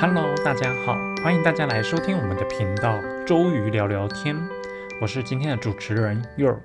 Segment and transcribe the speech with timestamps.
[0.00, 4.36] Hello，大家好，欢迎大家来收听我们的频道周瑜聊聊天。
[5.00, 6.60] 我是今天的主持人 York。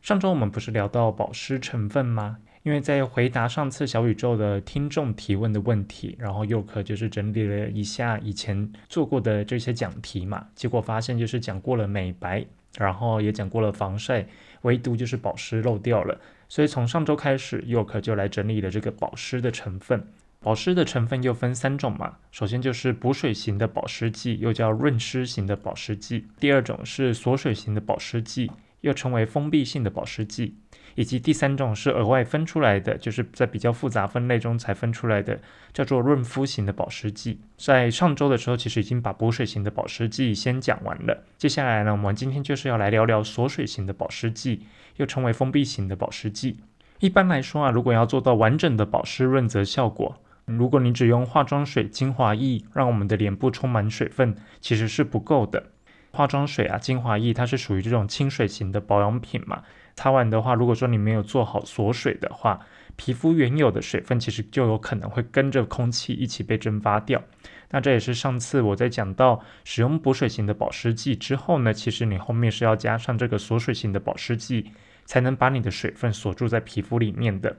[0.00, 2.38] 上周我们不是聊到保湿成分吗？
[2.64, 12.44] 因为在回答上次小宇宙的听众提问的问题，然后 York 就是整理了一下以前做过的这些讲题嘛，结果发现就是讲过了美白，
[12.76, 14.26] 然后也讲过了防晒，
[14.62, 16.20] 唯独就是保湿漏掉了。
[16.48, 20.04] 所以从上周开始，York 就来整理了这个保湿的成分。
[20.42, 30.54] 保湿的成分又分三种嘛，首先就是补水型的保湿剂，又叫润湿型的保湿剂；第二种是锁水型的保湿剂，又称为封闭性的保湿剂；
[30.96, 35.40] 以及第三种是额外分出来的，就是在比较复杂分类中才分出来的，
[35.72, 37.40] 叫做润肤型的保湿剂。
[37.56, 46.56] 在上周的时候，其实已经把补水型的保湿剂先讲完了，接下来呢，我们今天就是要来聊聊锁水型的保湿剂，又称为封闭型的保湿剂。
[46.98, 55.64] 一般来说啊，如果要做到完整的保湿润泽效果，如果你只用化妆水、精华液让我们的脸部充满水分，其实是不够的。
[56.10, 59.62] 化妆水啊、精华液，它是属于这种清水型的保养品嘛。
[59.94, 62.60] 擦完的话，如果说你没有做好锁水的话，
[62.96, 67.22] 皮肤原有的水分其实就有可能会跟着空气一起被蒸发掉。
[67.70, 74.70] 那这也是上次我在讲到使用补水型的保湿剂之后呢，其实你后面是要加上这个锁水型的保湿剂，
[75.06, 77.56] 才能把你的水分锁住在皮肤里面的。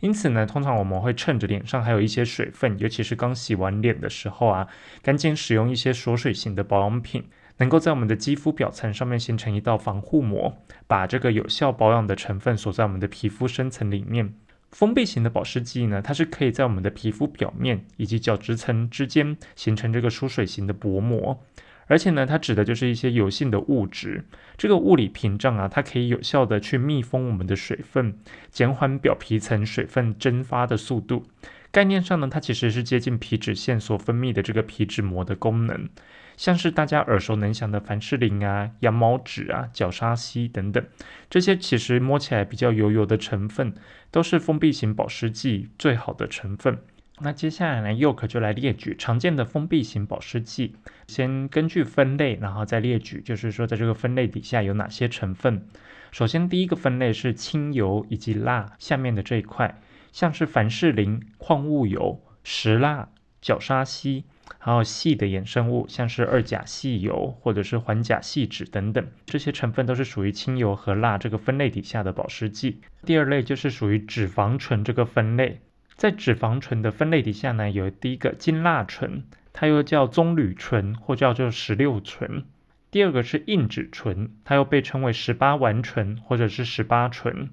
[0.00, 4.68] 因此呢，通常我们会趁着脸上还有一些水分，尤其是刚洗完脸的时候啊，
[5.02, 7.24] 赶紧使用一些锁水型的保养品，
[7.58, 14.34] 能够在我们的肌肤表层上面形成一道防护膜，把这个有效保养的成分锁在我们的皮肤深层里面。
[14.72, 21.40] 封闭型的保湿剂呢，它是可以在我们的皮肤表面以及角质层之间形成这个疏水型的薄膜。
[21.86, 24.24] 而且呢，它指的就是一些油性的物质，
[24.56, 28.18] 这个物理屏障啊，它可以有效的去密封我们的水分，
[28.50, 31.24] 减缓表皮层水分蒸发的速度。
[31.70, 35.88] 概念上呢，它其实是接近皮脂腺所分泌的这个皮脂膜的功能，
[36.36, 40.82] 像是大家耳熟能详的凡士林啊、羊毛脂啊、角鲨烯等等，
[41.28, 43.74] 这些其实摸起来比较油油的成分，
[44.10, 46.78] 都是封闭型保湿剂最好的成分。
[47.18, 55.66] 那接下来呢，Yoke 就来列举常见的封闭型保湿剂，先根据分类，然后再列举，就是说在这个分类底下有哪些成分。
[56.12, 59.80] 首先第一个分类是清油以及蜡下面的这一块，
[60.12, 63.08] 像是凡士林、矿物油、石蜡、
[63.40, 64.24] 角鲨烯，
[64.58, 72.82] 还有细的衍生物，像是二甲细油或者是环甲细酯等等，这些成分都是属于清油和蜡这个分类底下的保湿剂。
[73.06, 75.60] 第二类就是属于脂肪醇这个分类。
[75.96, 79.24] 在脂肪醇的分类底下呢，有第一个金蜡醇，
[79.54, 82.44] 它又叫棕榈醇或叫做石榴醇。
[82.90, 87.48] 第二个是硬脂醇，它又被称为十八烷醇或者是十八醇。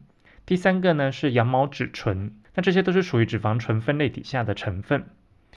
[0.46, 5.06] 第三个呢是羊毛脂醇，那这些都是属于脂肪醇分类底下的成分。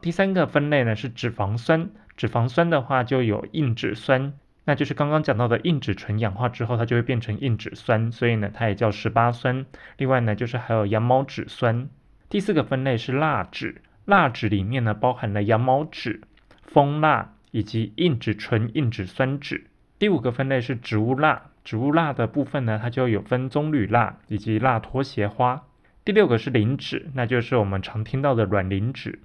[0.00, 4.32] 第三个分类呢是脂肪酸，脂肪酸的话就有硬脂酸，
[4.64, 9.66] 那就是刚刚讲到的硬脂醇氧化之后，它就会变成硬脂酸，所以呢它也叫十八酸。
[9.96, 11.88] 另外呢就是还有羊毛脂酸。
[12.28, 16.22] 第四个分类是蜡脂，蜡脂里面呢包含了羊毛脂、
[16.62, 19.66] 蜂蜡以及硬脂醇、硬脂酸酯。
[19.98, 25.64] 第五个分类是植物蜡，植物蜡的部分呢它就有分棕榈蜡以及蜡拖鞋花。
[26.04, 29.20] 第六个是磷脂，那就是我们常听到的卵磷脂。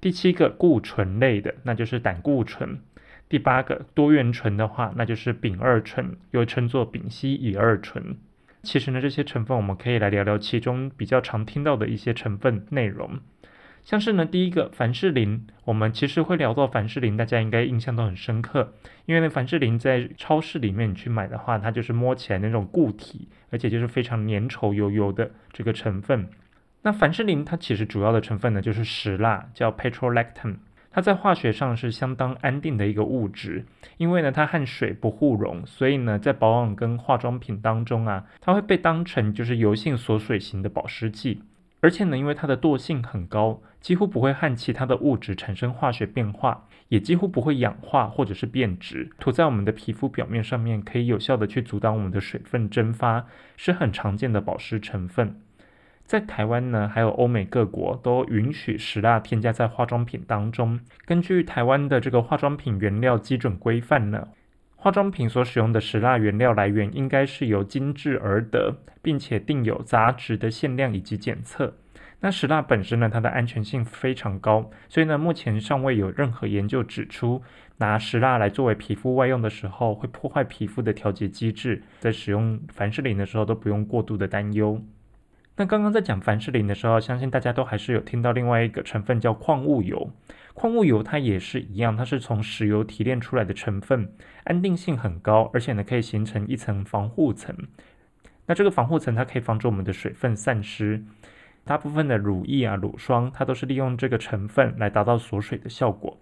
[0.00, 2.80] 第七个固醇类的，那就是胆固醇。
[3.28, 8.16] 第八个多元醇的话，那就是丙二醇，又称作丙烯乙二醇。
[8.68, 13.18] 其实呢，这些成分我们可以来聊聊其中比较常听到的一些成分内容，
[13.82, 18.74] 像是呢，第一个凡士林，我们其实会聊到凡士林，大家应该印象都很深刻，
[19.06, 26.28] 因为呢，凡士林在超市里面你去买的话，它就是摸起来那种固体，而且就是非常粘稠油油的这个成分。
[26.82, 30.56] 那凡士林它其实主要的成分呢就是石蜡，叫 petrolactam。
[30.98, 33.64] 它在化学上是相当安定的一个物质，
[33.98, 41.44] 因为呢它和水不互溶，所以呢在保养跟化妆品当中啊，它会被当成就是油性锁水型的保湿剂，
[41.80, 53.24] 而且呢因为它的惰性很高，几乎不会和其他的物质产生化学变化，也几乎不会氧化或者是变质，涂在我们的皮肤表面上面可以有效的去阻挡我们的水分蒸发，
[53.56, 55.40] 是很常见的保湿成分。
[56.08, 60.80] 在台湾呢，还有欧美各国都允许石蜡添加在化妆品当中。
[61.04, 64.28] 根据台湾的这个化妆品原料基准规范呢，
[64.74, 71.74] 化妆品所使用的石蜡原料来源应该是由精制而得，并且定有杂质的限量以及检测。
[72.20, 77.42] 那石蜡本身呢，它的安全性非常高，所以呢，目前尚未有任何研究指出
[77.76, 81.82] 拿石蜡来作为皮肤外用的时候会破坏皮肤的调节机制。
[81.98, 84.82] 在使用凡士林的时候都不用过度的担忧。
[85.60, 90.08] 那刚刚在讲凡士林的时候，相信大家都还是有听到另外一个成分叫矿物油。
[90.54, 94.08] 矿物油它也是一样，它是从石油提炼出来的成分，
[94.44, 97.52] 安定性很高，而且呢可以形成一层防护层。
[98.46, 101.04] 那这个防护层它可以防止我们的水分散失。
[101.64, 106.16] 大部分的乳液啊、乳霜，它都是利用这个成分来达到锁水的效果。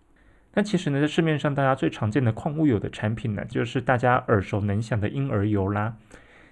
[0.54, 5.94] 那其实呢，在市面上大家最常见的矿物油的产品呢，就是大家耳熟能详的婴儿油啦。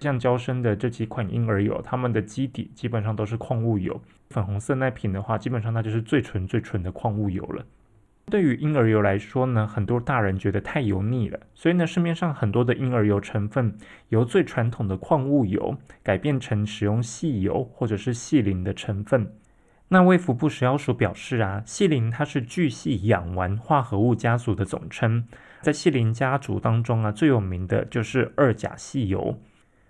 [0.00, 4.00] 像娇生的这几款婴儿油，它们的基底基本上都是矿物油。
[4.30, 7.64] 粉红色那瓶的话，基本上它就是最纯最纯的矿物油了。
[8.26, 13.76] 对于婴儿油来说呢，很多大人觉得太油腻了，所以呢，市面上很多的婴儿油成分
[14.08, 19.30] 由最传统的矿物油改变成使用细油或者是细磷的成分。
[19.88, 25.26] 那卫福部食药署表示啊，细磷它是聚细氧烷化合物家族的总称，
[25.60, 29.38] 在细磷家族当中啊，最有名的就是二甲细油。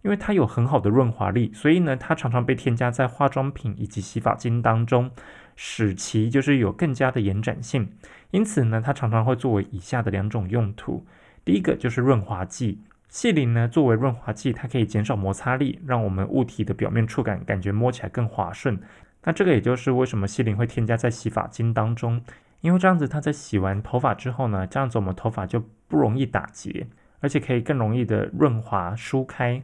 [0.05, 5.11] 因为它有很好的润滑力，所以呢，它常常被添加在化妆品以及洗发精当中，
[5.57, 7.91] 使其就是有更加的延展性。
[8.31, 11.07] 因此呢，它常常会作为以下的两种用途。
[11.43, 18.79] 第一个就是润滑剂，细磷呢作为润滑剂，它可以减少摩擦力，让我们物体的表面触感感觉摸起来更滑顺。
[19.23, 22.21] 那这个也就是为什么细磷会添加在洗发精当中，
[22.61, 26.87] 因为这样子它在洗完头发之后呢，这样子我们头发就不容易打结，
[27.21, 29.63] 而且可以更容易的润滑舒开。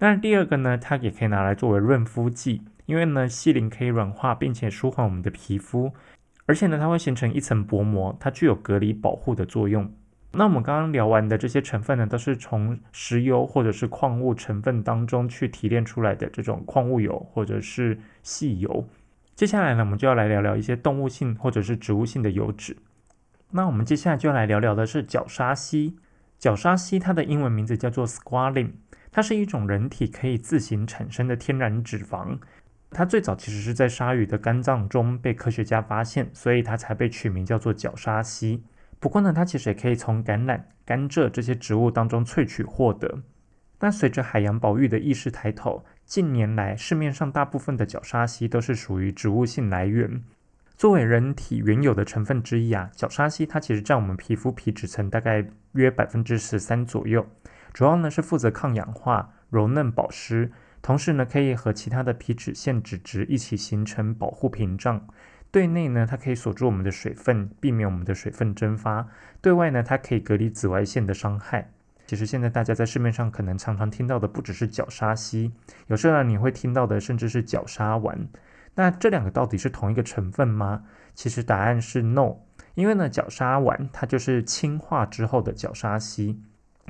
[0.00, 5.92] 那第二个呢，它也可以拿来作为润肤剂，因为呢，细磷可以软化并且舒缓我们的皮肤，
[6.46, 9.92] 而且呢，它会形成一层薄膜，它具有隔离保护的作用。
[10.32, 18.88] 那我们刚刚聊完的这些成分呢，都是从石油或者是矿物成分当中去提炼出来的这种矿物油或者是细油。
[19.34, 22.76] 接下来呢，我们就要来聊聊一些动物性或者是植物性的油脂。
[23.50, 25.96] 那我们接下来就要来聊聊的是角鲨烯。
[26.38, 28.70] 角鲨烯它的英文名字叫做 squalene。
[29.12, 32.38] 它是一种人体可以自行产生的天然脂肪，
[32.90, 38.62] 它最早其实是在鲨鱼的肝脏中被科学家发现，所以它才被取名叫做角鲨烯。
[38.98, 43.22] 不过呢，它其实也可以从橄榄、甘蔗这些植物当中萃取获得。
[43.78, 50.22] 但随着海洋保育的意识抬头，近年来市面上大部分的角鲨烯都是属于植物性来源。
[50.76, 57.26] 作为人体原有的成分之一啊，角鲨烯它其实占我们皮肤皮脂层大概约百分之十三左右。
[57.72, 60.50] 主要呢是负责抗氧化、柔嫩、保湿，
[60.82, 65.06] 同时呢可以和其他的皮脂腺脂质一起形成保护屏障。
[65.52, 69.06] 对内呢它可以锁住我们的水分，避免我们的水分蒸发；
[69.40, 71.70] 对外呢它可以隔离紫外线的伤害。
[72.06, 75.52] 其实现在大家在市面上可能常常听到的不只是角鲨烯，
[75.86, 78.26] 有时候呢你会听到的甚至是角鲨烷。
[78.74, 80.84] 那这两个到底是同一个成分吗？
[81.14, 82.36] 其实答案是 no，
[82.74, 86.40] 因为呢角鲨烷它就是氢化之后的角鲨烯。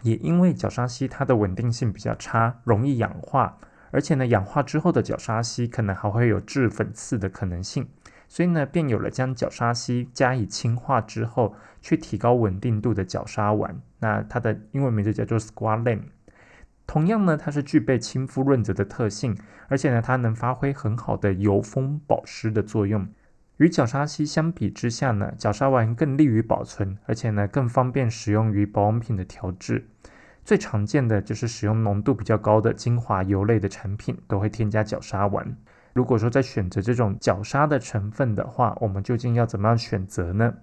[0.03, 3.59] 也因为角鲨烯它的稳定性比较差，容易氧化，
[3.91, 7.89] 而且呢，氧化之后的角鲨烯可能还会有致粉刺的可能性，
[8.29, 13.75] 所以呢，便有了将角鲨烯加以氢化之后，去提高稳定度的角鲨烷。
[13.99, 16.03] 那它的英文名字叫做 squalene。
[16.87, 19.37] 同样呢，它是具备亲肤润泽的特性，
[19.69, 23.07] 而且呢，它能发挥很好的油封保湿的作用。
[23.61, 29.87] 与角鲨烯相比之下呢，角鲨烷更利于保存，而且呢更方便使用于保养品的调制。
[30.47, 35.45] 最常见的就是使用浓度比较高的精华油类的产品都会添加角鲨烷。
[35.93, 40.55] 如果说在选择这种角鲨的成分的话，我们究竟要怎么样选择呢？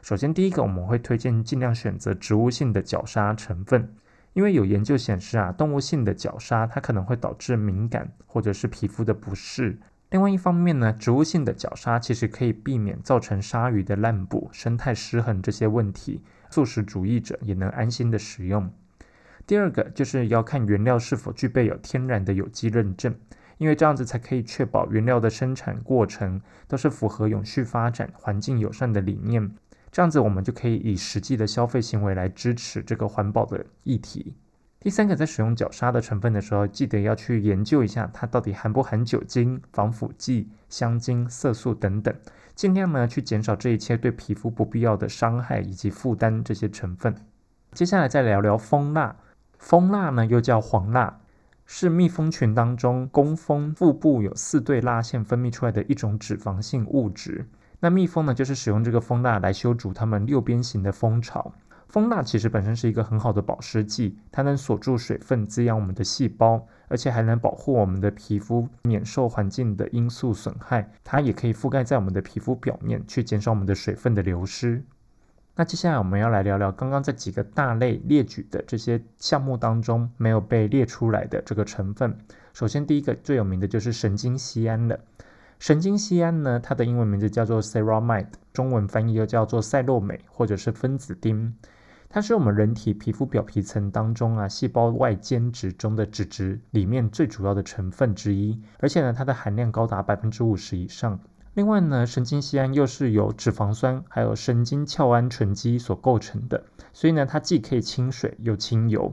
[0.00, 3.92] 首先，第一个我们会推荐尽量选择植物性的角鲨成分，
[4.32, 9.76] 因为有研究显示啊，动物性的角鲨它可能会导致敏感或者是皮肤的不适。
[10.14, 18.70] 另外一方面呢，植物性的绞杀其实可以避免造成鲨鱼的滥捕、生态失衡这些问题，素食主义者也能安心的食用。
[19.44, 23.12] 第二个就是要看原料是否具备有天然的有机认证，
[23.58, 29.50] 因为这样子才可以确保原料的生产过程都是符合永续发展、环境友善的理念。
[29.90, 34.36] 这样子我们就可以以实际的消费行为来支持这个环保的议题。
[34.84, 42.14] 第三个，在使用角鲨的成分的时候，记得要去研究一下它到底含不含酒精、防腐剂、香精、色素等等，
[42.54, 47.14] 尽量呢去减少这一切对皮肤不必要的伤害以及负担这些成分。
[47.72, 49.16] 接下来再聊聊蜂蜡，
[49.56, 51.18] 蜂蜡呢又叫黄蜡，
[51.64, 57.48] 是蜜蜂群当中工蜂腹部有四对蜡腺分泌出来的一种脂肪性物质。
[57.80, 61.54] 那蜜蜂呢就是使用这个蜂蜡来修筑它们六边形的蜂巢。
[61.94, 70.90] 蜂蜡其实本身是一个很好的保湿剂，它能锁住水分，滋养我们的细胞，而且还能保护我们的皮肤免受环境的因素损害。
[71.04, 74.82] 它也可以覆盖在我们的皮肤表面，去减少我们的水分的流失。
[75.54, 82.18] 那接下来我们要来聊聊刚刚这几个大类列举的这些项目当中没有被列出来的这个成分。
[82.52, 84.98] 首先，第一个最有名的就是神经酰胺了。
[85.60, 91.54] 神经酰胺呢，它的英文名字叫做 ceramide，中文翻译又叫做赛洛美或者是分子丁。
[92.14, 101.18] 它是我们人体皮肤表皮层当中啊细胞外间质中的脂质里面最主要的成分之一，而且呢，它的含量高达百分之五十以上。
[101.54, 109.12] 另外呢，神经酰胺又是由脂肪酸还有神经鞘胺醇基所构成的，所以呢，它既可以亲水又清油，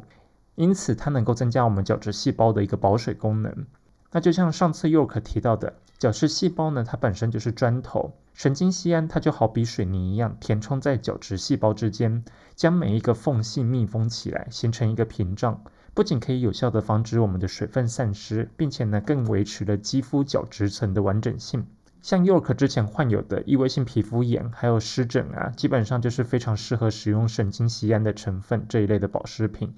[0.53, 3.65] 因此它能够增加我们角质细胞的一个保水功能。
[4.11, 12.23] 那就像上次 York 提到的，角质细胞呢，它本身就是砖头，神经酰胺它就好比水泥一样，填充在角质细胞之间，
[12.55, 21.65] 将每一个缝隙密封起来，形成一个屏障，不仅可以有效的防止我们的水分散失，并且呢，更维持了肌肤角质层的完整性。
[22.01, 29.75] 像 York 之前患有的异位性皮肤炎，还有湿疹啊，基本上就是非常适合使用神经酰胺的成分这一类的保湿品。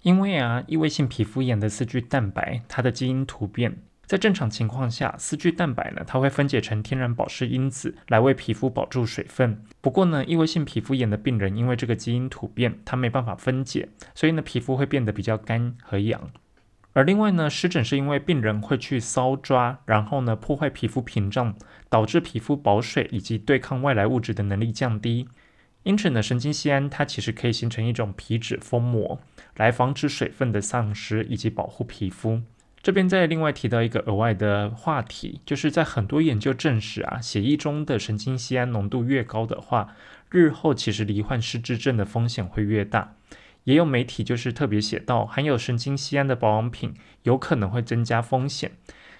[0.00, 9.60] 因为啊，异位性皮肤炎的四聚蛋白，它的基因突变，在正常情况下，四聚蛋白呢，它会分解成天然保湿因子来为皮肤保住水分。
[9.80, 16.30] 不过呢，异位性皮肤炎的病人因为这个基因突变，它没办法分解，所以呢，皮肤会变得比较干和痒。
[16.92, 21.54] 而另外呢，湿疹是因为病人会去搔抓，然后呢破坏皮肤屏障，
[21.90, 25.28] 导致皮肤保水以及对抗外来物质的能力降低。
[25.82, 29.20] 因此呢，神经酰胺它其实可以形成一种皮脂封膜，
[29.56, 32.42] 来防止水分的丧失以及保护皮肤。
[32.86, 39.96] 这边再另外提到一个额外的话题，就是在很多研究证实啊，血液中的神经酰胺浓度越高的话，
[40.30, 43.16] 日后其实罹患失智症的风险会越大。
[43.64, 48.70] 也有媒体就是特别写到，含有神经酰胺的保养品有可能会增加风险。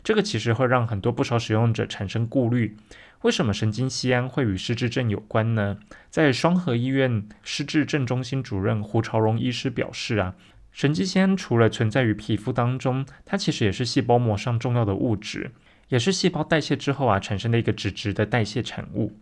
[0.04, 2.76] 这个其实会让很多不少使用者产生顾虑：
[3.22, 5.78] 为什么神经酰胺会与失智症有关呢？
[6.08, 10.36] 在双河医院失智症中心主任胡朝荣医师表示啊，
[10.76, 15.52] 神经酰胺除了存在于皮肤当中，它其实也是细胞膜上重要的物质，
[15.88, 19.18] 也是细胞代谢之后啊产生的一个脂质的代谢产物。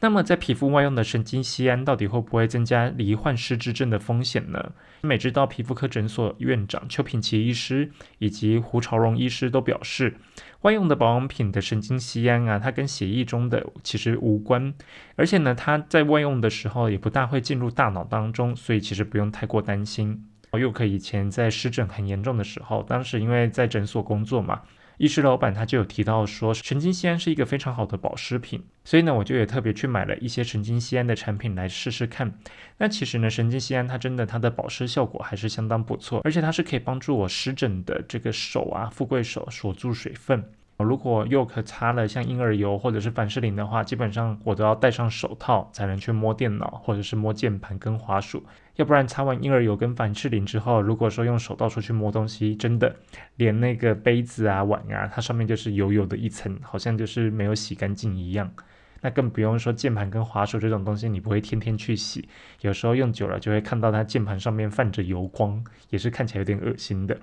[0.00, 4.72] 那么，在皮肤外用的神经酰胺到底会不会增加罹患失智症的风险呢？
[5.02, 10.16] 美知道皮肤科诊所院长邱品奇医师以及胡朝荣医师都表示，
[10.62, 14.72] 外用的保养品的神经酰胺啊，它跟血液中的其实无关，
[15.16, 20.24] 而且呢，它在外用的时候也不大会进入大脑当中，所以其实不用太过担心。
[20.58, 24.62] 又可以前在湿疹很严重的时候，当时因为在诊所工作嘛。
[24.96, 32.32] 医师老板他就有提到说，神经酰胺是一个非常好的保湿品，所以呢，我就也特别去买了一些神经酰胺的产品来试试看。
[32.78, 40.44] 那其实呢，神经酰胺它真的它的保湿效果还是相当不错，而且它是可以帮助我湿疹的这个手啊，富贵手锁住水分。
[40.78, 48.42] 如果又可擦了像婴儿油或者是凡士林的话，基本上我都要戴上手套才能去摸电脑或者是摸键盘跟滑鼠，
[48.74, 52.96] 要不然擦完婴儿油跟凡士林之后，如果说用手到处去摸东西，真的
[53.36, 58.52] 连那个杯子啊碗啊，它上面就是油油的一层，好像就是没有洗干净一样。
[59.00, 62.26] 那更不用说键盘跟滑鼠这种东西，你不会天天去洗，
[62.62, 67.16] 有时候用久了就会看到它键盘上面泛着油光，也是看起来有点恶心的。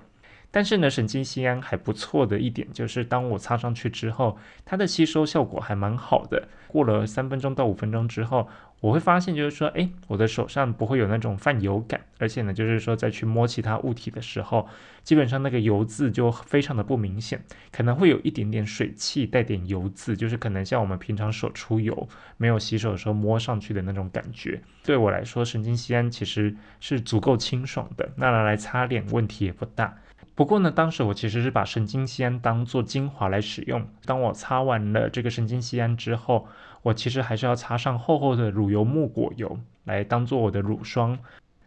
[0.52, 6.46] 但是呢，神经酰胺还不错的一点就是，当我擦上去之后，它的吸收效果还蛮好的。
[6.68, 8.48] 过了三分钟到五分钟之后，
[8.80, 14.68] 我会发现就是说，哎，我的手上不会有那种泛油感，而且呢，就是说再去摸其他物体的时候，
[15.02, 24.60] 基本上那个油渍就非常的不明显，可能会有一点点水汽带点油渍，就是可能像我们平常手出油没有洗手的时候摸上去的那种感觉。
[24.82, 29.94] 对我来说，神经酰胺其实是足够清爽的，那拿来擦脸问题也不大。
[30.42, 33.86] 不过呢，当时我其实是把神经酰胺当做精华来使用。
[34.04, 36.48] 当我擦完了这个神经酰胺之后，
[36.82, 41.20] 我其实还是要擦上厚厚的乳油木果油来当做我的乳霜。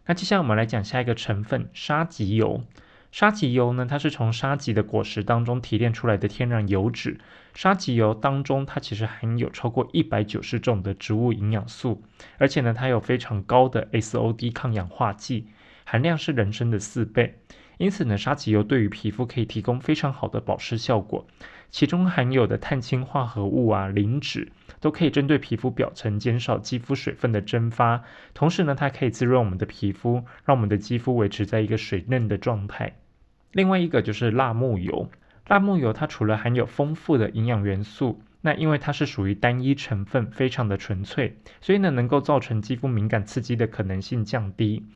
[0.04, 2.64] 那接下来我们来讲下一个成分——沙棘油。
[3.10, 7.18] 沙棘油呢，它是从沙棘的果实当中提炼出来的天然油脂。
[7.54, 12.02] 沙棘油当中，它其实含有超过一百九十种的植物营养素，
[12.36, 15.46] 而且呢，它有非常高的 SOD 抗氧化剂
[15.84, 17.38] 含量是人参的四倍。
[17.78, 21.26] 因此呢，沙棘油对于皮肤可以提供非常好的保湿效果，
[21.70, 28.02] 其中含有的碳氢化合物啊、磷脂都可以针对皮肤表层减少肌肤水分的蒸发，
[28.32, 32.96] 同时呢，它可以滋润我们的皮肤，让我们的肌肤维持在一个水嫩的状态。
[33.52, 35.10] 另外一个就是辣木油，
[35.46, 44.86] 辣木油它除了含有丰富的营养元素，那因为它是属于单一成分，非常的纯粹，所以呢，能够造成肌肤敏感刺激的可能性降低。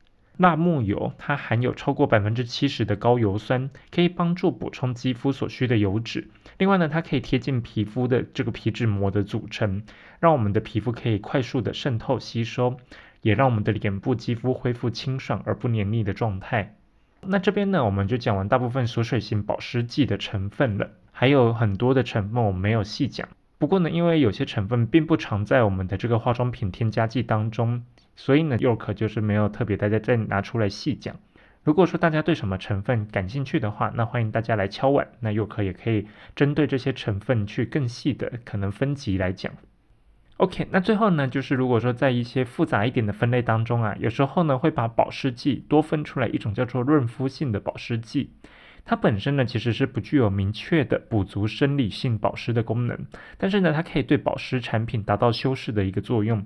[0.41, 6.29] 辣木油它含有超过百分之七十的高油酸，可以帮助补充肌肤所需的油脂。
[6.57, 9.83] 另外呢，它可以贴近皮肤的这个皮脂膜的组成，
[10.19, 12.77] 让我们的皮肤可以快速的渗透吸收。
[13.21, 16.75] 也让我们的脸部肌肤恢复清爽而不黏腻的状态。
[17.21, 23.29] 那这边呢，我们就讲完大部分锁水型保湿剂的成分了，还有很多的成分我们没有细讲。
[23.59, 27.83] 不过呢，因为有些成分并不常在我们的这个化妆品添加剂当中，
[28.15, 31.15] 所以呢，又可就是没有特别大家再拿出来细讲。
[31.63, 39.53] 如果说大家对什么成分感兴趣的话，那欢迎大家来敲碗，那又可也可以针对这些成分去更细的可能分级来讲。
[40.37, 48.31] OK，那最后呢，就是如果说在一些复杂一点的分类当中啊，有时候呢会把保湿剂多分出来一种叫做润肤性的保湿剂，
[48.83, 53.05] 它本身呢其实是不具有明确的补足生理性保湿的功能，
[53.37, 56.43] 但是呢它可以对保湿产品达到修饰的一个作用，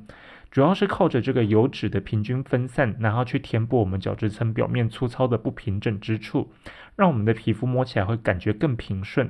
[0.56, 6.50] 主要是靠着这个油脂的平均分散，然后去填补我们角质层表面粗糙的不平整之处，
[6.96, 9.30] 让我们的皮肤摸起来会感觉更平顺。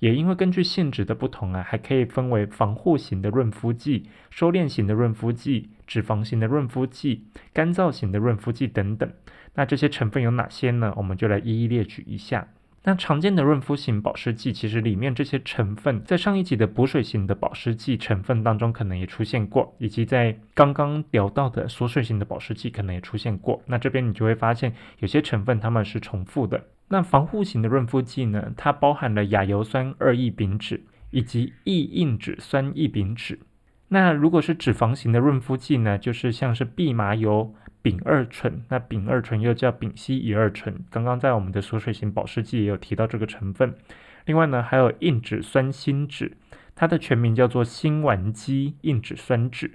[0.00, 9.08] 也因为根据性质的不同啊，还可以分为防护型的润肤剂、收敛型的润肤剂、脂肪型的润肤剂、干燥型的润肤剂等等。
[9.54, 10.92] 那这些成分有哪些呢？
[10.96, 12.48] 我们就来一一列举一下。
[12.86, 23.62] 那常见的润肤型保湿剂，其实里面这些成分在上一集的补水型的保湿剂成分当中可能也出现过，以及在刚刚聊到的锁水型的保湿剂可能也出现过。
[23.66, 26.62] 那这边你就会发现有些成分它们是重复的。
[26.88, 28.52] 那防护型的润肤剂呢？
[28.54, 30.78] 它包含了亚油酸二异丙酯
[31.10, 33.38] 以及异硬脂酸异丙酯。
[33.88, 35.98] 那如果是脂肪型的润肤剂呢？
[35.98, 38.64] 就是像是蓖麻油、丙二醇。
[38.68, 43.74] 那丙二醇又叫丙烯乙二醇，刚刚在我们的锁水型保湿剂也有提到这个成分。
[44.24, 46.32] 另外呢，还有硬脂酸锌酯，
[46.74, 49.70] 它的全名叫做辛烷基硬脂酸酯。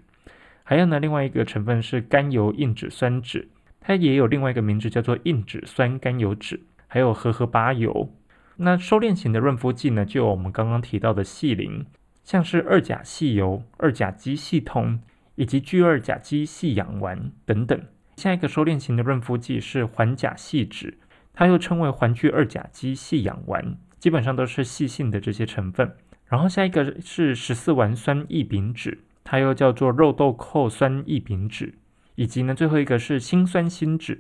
[0.64, 3.48] 还有呢，另外一个成分是甘油硬脂酸酯，
[3.80, 6.60] 它也有另外一个名字叫做硬脂酸甘油酯。
[6.88, 8.12] 还有荷荷巴油，
[8.58, 11.86] 那收敛型的润肤剂呢，就有我们刚刚提到的细磷，
[12.30, 15.00] 像是二甲细油、二甲基系统
[15.34, 17.82] 以及聚二甲基细氧烷等等。
[18.18, 20.94] 下一个收敛型的润肤剂是环甲细酯，
[21.34, 25.92] 它又称为环聚二甲基细氧烷，基本上都是细性的这些成分。
[26.28, 31.74] 然后下一个是十四烷酸异丙酯，它又叫做肉豆蔻酸异丙酯，
[32.14, 34.20] 以及呢最后一个是辛酸锌酯。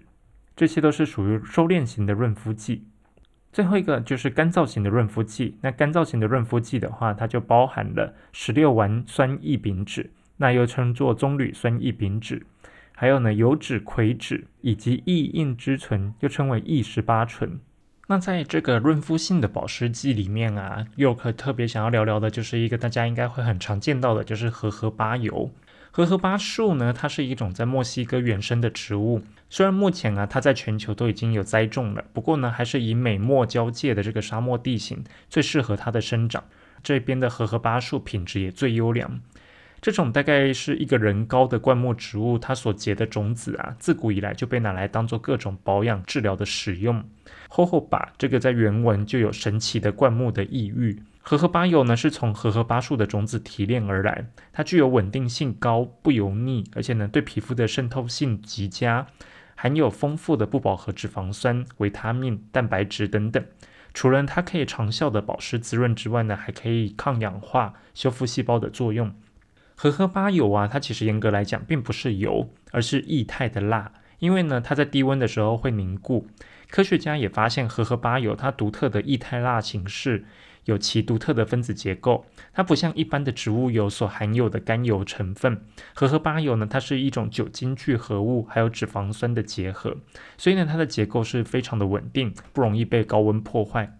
[0.56, 2.88] 这些都是属于收敛型的润肤剂，
[3.52, 5.58] 最后一个就是干燥型的润肤剂。
[5.62, 10.08] 那干燥型的润肤剂的话，它就包含了十六烷酸异丙酯，
[10.38, 12.44] 那又称作棕榈酸异丙酯，
[12.96, 17.60] 还有呢油脂葵酯以及异硬脂醇，又称为异十八醇。
[18.08, 25.52] 那在这个润肤性的保湿剂里面啊，又可特别想要聊聊的，就是一个大家应该会很常见到的，就是荷荷巴油。
[25.92, 29.22] 荷荷巴树呢，它是一种在墨西哥原生的植物。
[29.50, 36.44] 虽然目前啊，它在全球都已经有栽种了，不过呢，还是以美墨交界的这个沙漠地形最适合它的生长。
[36.84, 39.20] 这边的荷荷巴树品质也最优良。
[39.82, 47.04] 这种大概是一个人高的灌木植物，它所结的种子啊，自古以来就被拿来当做各种保养治疗的使用。
[47.48, 51.02] 吼吼巴这个在原文就有神奇的灌木的意喻。
[51.22, 59.08] 荷荷巴油呢，是从荷荷巴树的种子提炼而来，它具有稳定性高、不油腻，而且呢对皮肤的渗透性极佳，
[59.62, 63.44] 含有丰富的不饱和脂肪酸、维他命、蛋白质等等。
[63.94, 69.14] 除了它可以长效的保湿滋润之外呢，还可以抗氧化、修复细胞的作用。
[69.76, 76.26] 荷荷巴油啊，它其实严格来讲并不是油，而是液态的蜡，因为呢它在低温的时候会凝固。
[76.70, 80.24] 科学家也发现荷荷巴油它独特的液态蜡形式。
[80.70, 85.62] 有其独特的分子结构，它不像一般的植物油所含有的甘油成分。
[85.94, 89.98] 荷荷巴油呢，它是一种酒精聚合物，还有脂肪酸的结合，
[90.38, 93.98] 所以呢，它的结构是非常的稳定，不容易被高温破坏。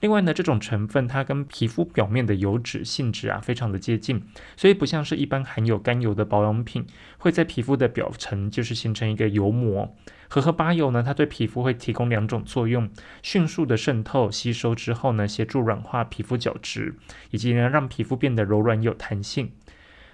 [0.00, 4.22] 另外呢，这种成分它跟皮肤表面的油脂性质啊非常的接近，
[4.56, 6.86] 所以不像是一般含有甘油的保养品
[7.18, 9.92] 会在皮肤的表层就是形成一个油膜。
[10.28, 12.88] 荷荷巴油呢，它对皮肤会提供两种作用：
[13.22, 16.94] 迅速的渗透吸收之后呢，协助软化皮肤角质，
[17.30, 19.50] 以及呢让皮肤变得柔软有弹性。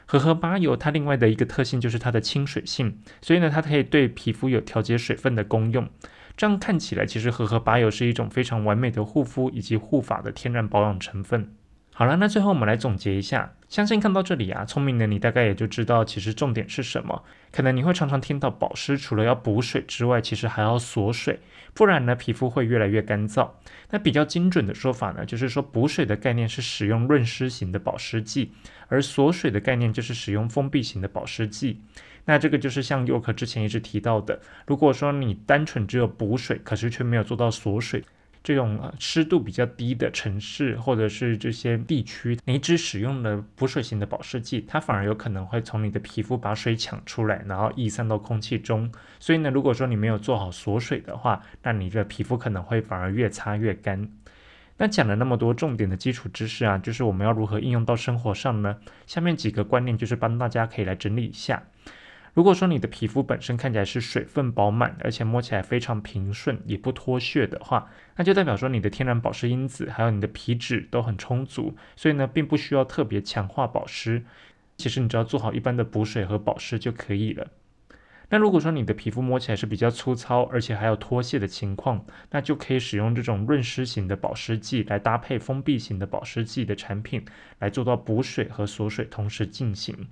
[0.07, 5.89] 荷荷巴油它另外的一个特性就是它的亲水性，所以呢它可以对皮肤有调节水分的功用。
[6.37, 11.53] 这样看起来，其实荷荷巴油是一种非常完美的护肤以及护发的天然保养成分。
[11.97, 17.23] 好了，那最后我们来总结一下，相信看到这里啊，聪明的你大概也就知道，其实重点是什么。
[17.53, 21.39] 可能你会常常听到保湿除了要补水之外，其实还要锁水，
[21.73, 23.49] 不然呢皮肤会越来越干燥。
[23.91, 28.51] 那比较精准的说法呢，就是说补水的概念是使用润湿型的保湿剂，
[28.89, 31.81] 而锁水的概念就是使用封闭型的保湿剂。
[32.25, 38.03] 那这个就是像佑可之前一直提到的，如果说你单纯只有补水，可是却没有做到锁水，
[38.43, 48.91] 这种湿度比较低的城市或者是这些地区，你只使用了补水型的保湿剂，它反而有可能会从你的皮肤把水抢出来，然后逸散到空气中。
[49.19, 54.09] 所以呢，如果说你没有做好锁水的话，那你的皮肤可能会反而越擦越干。
[54.77, 58.77] 那讲了那么多重点的基础知识啊，就是我们要如何应用到生活上呢？
[59.07, 61.63] 下面几个观念就是帮大家可以来整理一下。
[62.35, 74.25] 如果说你的皮肤本身看起来是水分饱满，而且摸起来非常平顺，也不脱屑的话，那就代表说你的天然保湿因子还有你的皮脂都很充足，所以呢，并不需要特别强化保湿。
[74.77, 77.47] 其实你只要做好一般的补水和保湿就可以了。
[78.31, 87.25] 那如果说你的皮肤摸起来是比较粗糙，而且还有脱屑的情况，那就可以使用这种润湿型的保湿剂来搭配封闭型的保湿剂的产品，
[87.61, 90.09] 来做到补水和锁水同时进行。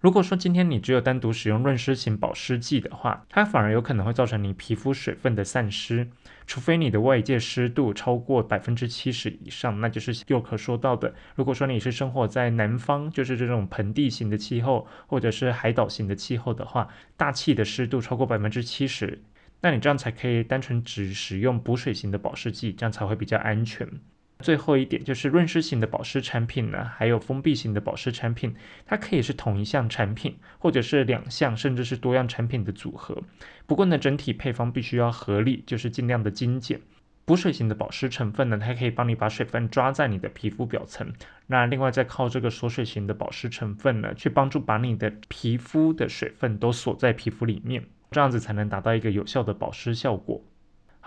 [0.00, 6.08] 如果说今天你只有单独使用润湿型保湿剂的话，它反而有可能会造成你皮肤水分的散失，
[6.46, 11.12] 除非你的外界湿度超过百分之七十以上，那就是又可说到的。
[11.34, 19.20] 如果说你是生活在南方，就是这种盆地型的气候，或者是海岛型的气候的话，大气的湿度超过百分之七十，
[19.62, 23.88] 那你这样才可以单纯只使用补水型的保湿剂，这样才会比较安全。
[24.40, 28.54] 最后一点就是润湿型的保湿产品呢，还有封闭型的保湿产品，
[28.86, 33.20] 它可以是同一项产品，或者是两项，甚至是多样产品的组合。
[33.66, 36.80] 不过呢，整体配方必须要合理，就是尽量的精简。
[37.24, 41.12] 补水型的保湿成分呢，它可以帮你把水分抓在你的皮肤表层。
[41.48, 50.42] 那另外再靠这个锁水型的保湿成分呢，去帮助把你的皮肤的水分都锁在皮肤里面，这样子才能达到一个有效的保湿效果。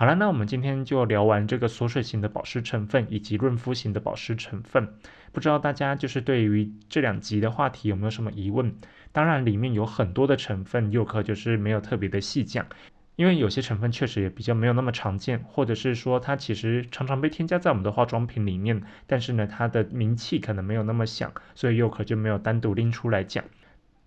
[0.02, 4.96] 好了，那我们今天就聊完这个锁水型的保湿成分以及润肤型的保湿成分。
[5.32, 8.74] 不知道大家就是对于这两集的话题有没有什么疑问？
[9.12, 12.66] 当然，里面有很多的成分，又可就是没有特别的细讲，
[13.16, 23.44] 因为有些成分确实也比较没有那么常见，或者是说它其实常常被添加在我们的化妆品里面，但是呢，它的名气可能没有那么响，所以又可就没有单独拎出来讲。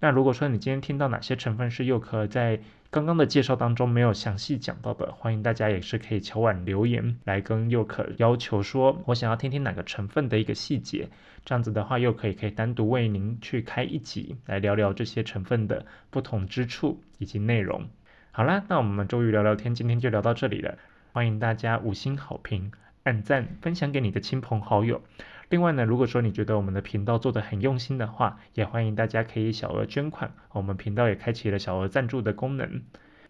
[0.04, 11.08] 那如果说你今天听到哪些成分是又可在刚刚的介绍当中没有详细讲到的，欢迎大家也是可以敲碗留言来跟佑可要求说，我想要听听哪个成分的一个细节，
[11.46, 17.88] 这样子的话又可以可以单独为您去开一集来聊聊这些成分的不同之处以及内容。
[18.30, 20.76] 好啦，那我们周瑜聊聊天今天就聊到这里了，
[21.14, 22.72] 欢迎大家五星好评、
[23.04, 25.00] 按赞、分享给你的亲朋好友。
[25.48, 32.82] 另外呢，如果说你觉得我们的频道做的很用心的话，也欢迎大家可以小额捐款，我们频道也开启了小额赞助的功能。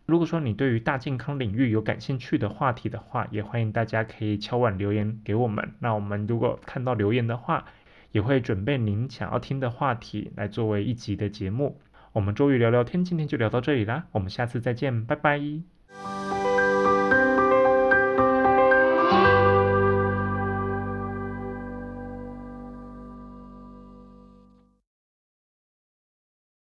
[0.07, 5.73] 如果说你对于大健康领域有感兴趣的话题的话，也欢迎大家可以敲碗留言给我们。
[5.79, 7.65] 那我们如果看到留言的话，
[8.13, 11.81] 也会准备您想要听的话题来作为一集的节目。
[12.13, 15.74] 我们周瑜聊聊天，今天就聊到这里啦，我们下次再见，拜拜。